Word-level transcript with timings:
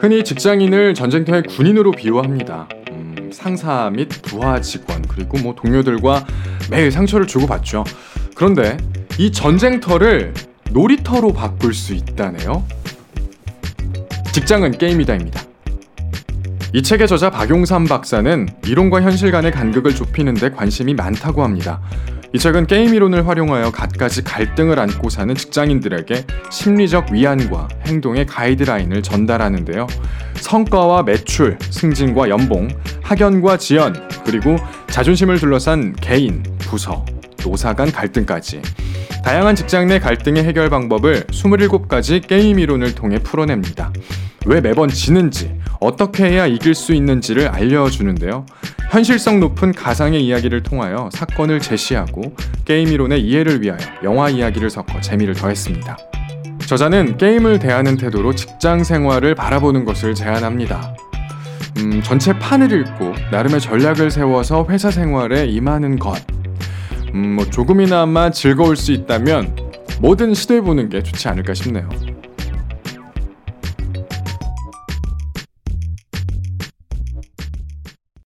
흔히 0.00 0.22
직장인을 0.22 0.94
전쟁터의 0.94 1.42
군인으로 1.42 1.90
비유합니다. 1.90 2.68
음, 2.92 3.30
상사 3.32 3.90
및 3.90 4.08
부하 4.22 4.60
직원 4.60 5.02
그리고 5.02 5.38
뭐 5.38 5.54
동료들과 5.56 6.24
매일 6.70 6.92
상처를 6.92 7.26
주고받죠. 7.26 7.82
그런데 8.36 8.76
이 9.18 9.32
전쟁터를 9.32 10.34
놀이터로 10.70 11.32
바꿀 11.32 11.74
수 11.74 11.94
있다네요. 11.94 12.64
직장은 14.32 14.78
게임이다입니다. 14.78 15.42
이 16.74 16.82
책의 16.82 17.08
저자 17.08 17.30
박용삼 17.30 17.86
박사는 17.86 18.46
이론과 18.66 19.02
현실 19.02 19.32
간의 19.32 19.50
간극을 19.50 19.94
좁히는데 19.94 20.50
관심이 20.50 20.94
많다고 20.94 21.42
합니다. 21.42 21.80
이 22.34 22.38
책은 22.38 22.66
게임 22.66 22.92
이론을 22.92 23.26
활용하여 23.26 23.70
갖가지 23.70 24.22
갈등을 24.22 24.78
안고 24.78 25.08
사는 25.08 25.34
직장인들에게 25.34 26.24
심리적 26.50 27.10
위안과 27.10 27.68
행동의 27.86 28.26
가이드라인을 28.26 29.02
전달하는데요. 29.02 29.86
성과와 30.34 31.04
매출, 31.04 31.58
승진과 31.70 32.28
연봉, 32.28 32.68
학연과 33.02 33.56
지연, 33.56 33.94
그리고 34.26 34.56
자존심을 34.88 35.38
둘러싼 35.38 35.96
개인, 35.96 36.42
부서, 36.58 37.06
노사 37.42 37.72
간 37.72 37.90
갈등까지 37.90 38.60
다양한 39.24 39.56
직장 39.56 39.86
내 39.86 39.98
갈등의 39.98 40.44
해결 40.44 40.68
방법을 40.68 41.24
27가지 41.28 42.26
게임 42.26 42.58
이론을 42.58 42.94
통해 42.94 43.18
풀어냅니다. 43.18 43.90
왜 44.44 44.60
매번 44.60 44.90
지는지, 44.90 45.54
어떻게 45.80 46.24
해야 46.24 46.46
이길 46.46 46.74
수 46.74 46.92
있는지를 46.92 47.48
알려주는데요. 47.48 48.44
현실성 48.90 49.38
높은 49.38 49.72
가상의 49.72 50.24
이야기를 50.24 50.62
통하여 50.62 51.10
사건을 51.12 51.60
제시하고 51.60 52.34
게임 52.64 52.88
이론의 52.88 53.22
이해를 53.22 53.62
위하여 53.62 53.78
영화 54.02 54.30
이야기를 54.30 54.70
섞어 54.70 55.00
재미를 55.00 55.34
더했습니다. 55.34 55.96
저자는 56.66 57.18
게임을 57.18 57.58
대하는 57.58 57.96
태도로 57.96 58.34
직장 58.34 58.84
생활을 58.84 59.34
바라보는 59.34 59.84
것을 59.84 60.14
제안합니다. 60.14 60.94
음, 61.78 62.02
전체 62.02 62.38
판을 62.38 62.72
읽고 62.72 63.14
나름의 63.30 63.60
전략을 63.60 64.10
세워서 64.10 64.66
회사 64.70 64.90
생활에 64.90 65.46
임하는 65.46 65.98
것. 65.98 66.16
음, 67.14 67.36
뭐 67.36 67.44
조금이나마 67.44 68.30
즐거울 68.30 68.76
수 68.76 68.92
있다면 68.92 69.54
뭐든 70.00 70.34
시도해보는 70.34 70.88
게 70.88 71.02
좋지 71.02 71.28
않을까 71.28 71.52
싶네요. 71.54 71.88